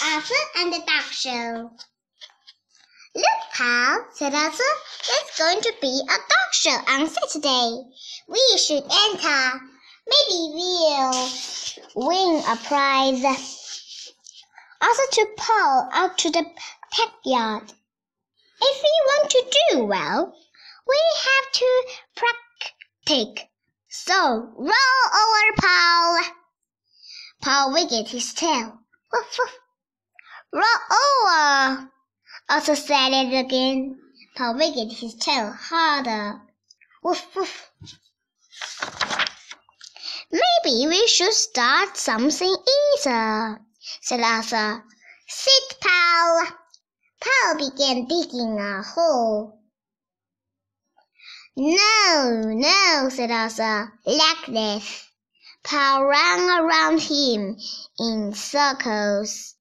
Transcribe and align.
Arthur 0.00 0.34
and 0.58 0.72
the 0.72 0.78
Dog 0.78 1.04
Show. 1.10 1.70
Look, 3.14 3.40
pal, 3.52 4.06
said 4.12 4.32
Arthur, 4.32 4.62
there's 5.08 5.38
going 5.38 5.60
to 5.62 5.74
be 5.80 6.00
a 6.04 6.06
dog 6.06 6.52
show 6.52 6.70
on 6.70 7.08
Saturday. 7.08 7.82
We 8.28 8.58
should 8.58 8.84
enter. 8.84 9.60
Maybe 10.06 10.52
we'll 10.54 11.28
win 11.96 12.44
a 12.46 12.56
prize. 12.56 14.12
Arthur 14.80 15.02
took 15.10 15.36
Paul 15.36 15.88
out 15.92 16.16
to 16.18 16.30
the 16.30 16.44
backyard. 16.96 17.72
If 18.60 18.82
we 18.82 18.94
want 19.06 19.30
to 19.30 19.50
do 19.72 19.84
well, 19.84 20.32
we 20.86 20.98
have 21.24 21.52
to 21.54 21.82
practice. 22.14 23.46
So 23.88 24.52
roll 24.56 25.04
over, 25.12 25.56
Paul. 25.56 26.20
Paul 27.42 27.72
wiggled 27.72 28.08
his 28.08 28.32
tail. 28.32 28.78
Woof, 29.12 29.38
woof. 29.38 29.58
Roll 30.50 30.64
over. 30.64 31.90
Arthur 32.48 32.76
said 32.76 33.10
it 33.12 33.38
again. 33.44 34.00
Paul 34.34 34.54
wiggled 34.54 34.92
his 34.92 35.14
tail 35.16 35.52
harder. 35.52 36.40
Woof, 37.02 37.36
woof. 37.36 37.70
Maybe 40.30 40.86
we 40.86 41.06
should 41.06 41.34
start 41.34 41.98
something 41.98 42.56
easier, 42.96 43.60
said 44.00 44.20
Arthur. 44.20 44.84
Sit, 45.28 45.80
Paul. 45.80 46.46
Paul 47.20 47.56
began 47.56 48.06
digging 48.06 48.58
a 48.58 48.82
hole. 48.82 49.60
No, 51.56 52.42
no, 52.44 53.08
said 53.10 53.30
Arthur, 53.30 53.92
like 54.06 54.46
this. 54.46 55.08
Paul 55.62 56.06
ran 56.06 56.48
around 56.48 57.00
him 57.02 57.58
in 57.98 58.32
circles. 58.32 59.56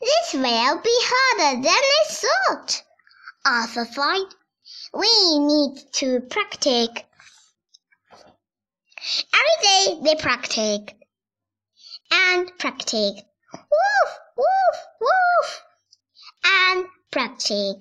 This 0.00 0.32
will 0.32 0.78
be 0.80 0.98
harder 1.02 1.60
than 1.62 1.68
I 1.68 2.04
thought, 2.08 2.82
Arthur 3.44 3.84
thought. 3.84 4.34
We 4.94 5.38
need 5.38 5.78
to 5.94 6.20
practice. 6.20 6.88
Every 9.34 9.58
day 9.62 10.00
they 10.02 10.14
practice 10.16 10.80
and 12.10 12.50
practice. 12.58 13.22
Woof, 13.52 14.10
woof, 14.36 14.76
woof. 15.00 15.62
And 16.44 16.86
practice. 17.10 17.76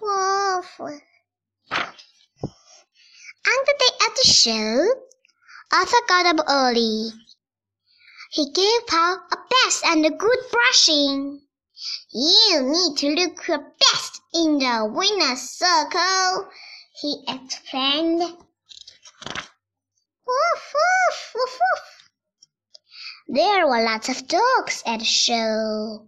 Woof. 0.00 0.80
On 3.46 3.58
the 3.66 3.74
day 3.78 3.94
of 4.06 4.14
the 4.16 4.24
show, 4.24 4.88
Arthur 5.72 6.02
got 6.08 6.26
up 6.26 6.44
early. 6.48 7.12
He 8.32 8.48
gave 8.52 8.86
Paul 8.86 9.18
a 9.32 9.36
bath 9.36 9.80
and 9.86 10.06
a 10.06 10.10
good 10.10 10.38
brushing. 10.52 11.42
You 12.12 12.62
need 12.62 12.96
to 12.98 13.08
look 13.08 13.48
your 13.48 13.74
best 13.80 14.20
in 14.32 14.58
the 14.58 14.88
winner's 14.88 15.50
circle, 15.50 16.48
he 17.00 17.24
explained. 17.26 18.20
Woof, 20.26 20.74
woof, 20.74 21.34
woof, 21.34 21.58
woof. 21.58 22.10
There 23.26 23.66
were 23.66 23.82
lots 23.82 24.08
of 24.08 24.28
dogs 24.28 24.84
at 24.86 25.00
the 25.00 25.04
show. 25.04 26.06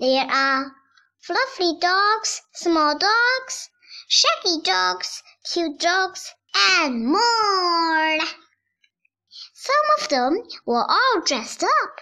There 0.00 0.26
are 0.28 0.72
fluffy 1.20 1.78
dogs, 1.78 2.42
small 2.54 2.98
dogs, 2.98 3.70
shaggy 4.08 4.62
dogs, 4.62 5.22
cute 5.44 5.78
dogs, 5.78 6.34
and 6.54 7.06
more. 7.06 8.18
Some 9.66 9.86
of 9.98 10.08
them 10.08 10.42
were 10.64 10.88
all 10.88 11.20
dressed 11.26 11.64
up. 11.64 12.00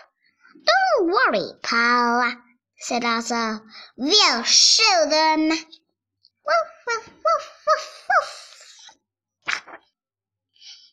Don't 0.67 1.07
worry, 1.07 1.51
pal, 1.63 2.37
said 2.79 3.05
Arthur. 3.05 3.63
We'll 3.97 4.43
show 4.43 5.07
them. 5.09 5.49
Woof, 5.49 6.71
woof, 6.87 7.09
woof, 7.09 7.47
woof, 7.67 8.09
woof. 8.11 8.55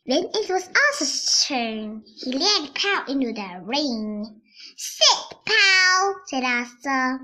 When 0.06 0.23
it 0.34 0.50
was 0.50 0.69
Arthur's 0.69 1.45
turn, 1.45 2.06
he 2.06 2.31
led 2.31 2.74
Pal 2.74 3.06
into 3.07 3.34
the 3.34 3.62
ring. 3.63 4.41
Sit, 4.78 5.38
Pal, 5.45 6.22
said 6.28 6.45
Arthur. 6.45 7.19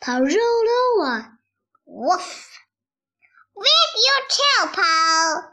Pal 0.00 0.20
rolled 0.20 0.68
over. 1.00 1.38
Woof. 1.84 2.60
Wag 3.56 3.66
your 3.96 4.22
tail, 4.28 4.68
Pal, 4.72 5.52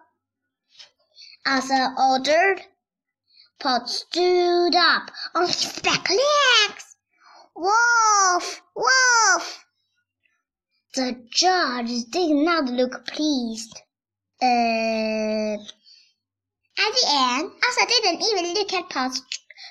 Arthur 1.47 1.95
ordered. 1.97 2.61
Paul 3.59 3.88
stood 3.88 4.75
up 4.75 5.11
on 5.33 5.47
his 5.47 5.79
back 5.79 6.09
legs. 6.09 6.97
Woof! 7.55 8.61
Woof! 8.75 9.66
The 10.93 11.25
judge 11.31 12.05
did 12.11 12.31
not 12.31 12.66
look 12.66 13.07
pleased. 13.07 13.81
Uh, 14.41 15.55
at 16.77 16.91
the 16.93 17.05
end, 17.07 17.51
Arthur 17.63 17.88
didn't 17.88 18.21
even 18.21 18.53
look 18.53 18.73
at 18.73 18.89
Paul's 18.89 19.21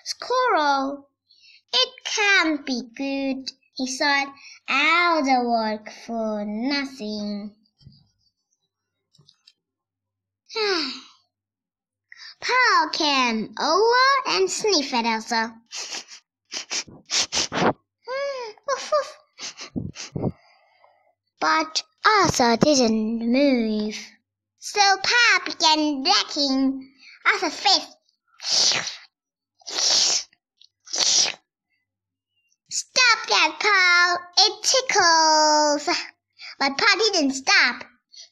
squirrel. 0.05 1.11
It 1.73 1.89
can't 2.05 2.65
be 2.65 2.83
good, 2.97 3.53
he 3.75 3.97
thought. 3.99 4.35
All 4.69 5.23
the 5.23 5.43
work 5.47 5.91
for 6.07 6.45
nothing. 6.45 7.55
Paul 12.41 12.89
came 12.91 13.55
over 13.59 14.37
and 14.37 14.51
sniffed 14.51 14.93
at 14.95 15.05
Elsa. 15.05 15.55
but 21.41 21.83
Elsa 22.07 22.57
didn't 22.57 23.31
move. 23.31 23.97
So 24.59 24.81
Paul 24.81 25.41
began 25.45 26.03
licking 26.03 26.91
Elsa's 27.27 27.61
face. 27.61 27.87
Stop 32.71 33.29
that, 33.29 33.57
Paul! 33.61 34.19
It 34.39 34.63
tickles! 34.63 35.97
But 36.59 36.79
Paul 36.79 36.99
didn't 37.13 37.33
stop. 37.33 37.85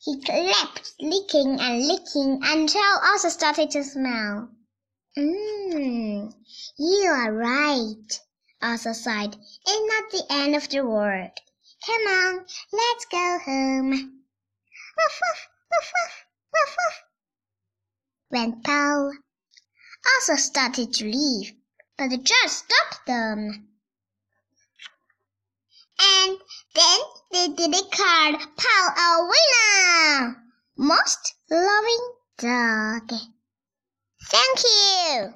He 0.05 0.21
kept 0.21 0.95
licking 1.01 1.61
and 1.61 1.87
licking 1.87 2.41
until 2.43 2.83
Arthur 2.83 3.31
started 3.31 3.71
to 3.71 3.85
smell. 3.85 4.51
Mmm, 5.17 6.35
you 6.77 7.09
are 7.09 7.33
right, 7.33 8.21
Arthur 8.61 8.95
sighed. 8.95 9.37
It's 9.37 9.95
not 9.95 10.11
the 10.11 10.27
end 10.29 10.57
of 10.57 10.69
the 10.69 10.85
world. 10.85 11.31
Come 11.87 12.07
on, 12.09 12.47
let's 12.73 13.05
go 13.11 13.39
home. 13.45 13.91
Woof, 13.91 15.21
woof, 15.21 15.49
woof, 15.71 15.93
woof, 15.95 16.27
woof, 16.53 16.77
woof. 16.79 17.03
Went 18.31 18.65
Paul. 18.65 19.13
Started 20.37 20.95
to 20.95 21.05
leave, 21.05 21.53
but 21.99 22.09
the 22.09 22.17
judge 22.17 22.49
stopped 22.49 23.07
them. 23.07 23.72
And 26.01 26.39
then 26.75 27.01
they 27.31 27.49
declared 27.49 28.37
Paul 28.57 28.89
a 28.97 29.31
winner. 29.31 30.37
Most 30.77 31.35
loving 31.51 32.13
dog. 32.39 33.13
Thank 34.25 34.63
you. 34.65 35.35